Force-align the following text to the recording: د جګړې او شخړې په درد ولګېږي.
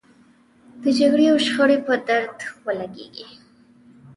د 0.81 0.83
جګړې 0.99 1.25
او 1.31 1.37
شخړې 1.45 1.77
په 1.85 1.93
درد 2.07 2.37
ولګېږي. 2.65 3.27